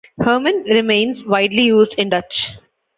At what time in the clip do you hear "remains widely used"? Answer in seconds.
0.63-1.93